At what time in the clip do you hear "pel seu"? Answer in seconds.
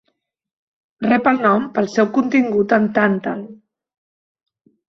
1.75-2.09